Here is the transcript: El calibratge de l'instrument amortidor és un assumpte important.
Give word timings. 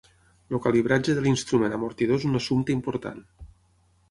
El 0.57 0.61
calibratge 0.63 1.15
de 1.19 1.23
l'instrument 1.25 1.75
amortidor 1.77 2.19
és 2.23 2.27
un 2.31 2.41
assumpte 2.41 2.77
important. 2.79 3.23